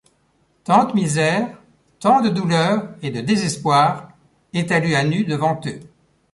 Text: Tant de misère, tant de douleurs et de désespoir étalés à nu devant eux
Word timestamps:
Tant 0.63 0.85
de 0.85 0.93
misère, 0.93 1.61
tant 1.99 2.21
de 2.23 2.29
douleurs 2.29 2.91
et 3.03 3.11
de 3.11 3.21
désespoir 3.21 4.09
étalés 4.51 4.95
à 4.95 5.03
nu 5.03 5.25
devant 5.25 5.61
eux 5.67 5.79